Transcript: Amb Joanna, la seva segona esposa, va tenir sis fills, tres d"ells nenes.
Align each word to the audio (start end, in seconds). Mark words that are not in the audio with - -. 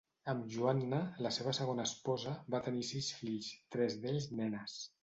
Amb 0.31 0.45
Joanna, 0.53 1.01
la 1.25 1.33
seva 1.35 1.53
segona 1.59 1.87
esposa, 1.91 2.35
va 2.57 2.65
tenir 2.71 2.85
sis 2.91 3.13
fills, 3.21 3.55
tres 3.77 4.03
d"ells 4.05 4.33
nenes. 4.43 4.83